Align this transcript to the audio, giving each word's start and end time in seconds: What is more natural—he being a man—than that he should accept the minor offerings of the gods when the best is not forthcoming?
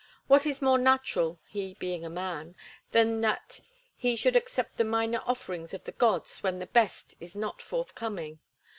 What 0.25 0.47
is 0.47 0.63
more 0.63 0.79
natural—he 0.79 1.75
being 1.75 2.03
a 2.03 2.09
man—than 2.09 3.21
that 3.21 3.59
he 3.95 4.15
should 4.15 4.35
accept 4.35 4.77
the 4.77 4.83
minor 4.83 5.21
offerings 5.27 5.75
of 5.75 5.83
the 5.83 5.91
gods 5.91 6.41
when 6.41 6.57
the 6.57 6.65
best 6.65 7.13
is 7.19 7.35
not 7.35 7.61
forthcoming? 7.61 8.39